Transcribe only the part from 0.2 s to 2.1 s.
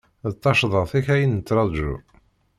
D tacḍaṭ-ik ay nettraǧu.